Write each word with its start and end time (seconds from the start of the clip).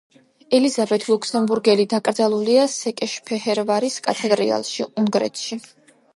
ელიზაბეთ 0.59 1.03
ლუქსემბურგელი 1.09 1.85
დაკრძალულია 1.91 2.65
სეკეშფეჰერვარის 2.77 4.01
კათედრალში, 4.09 4.91
უნგრეთში. 5.05 5.63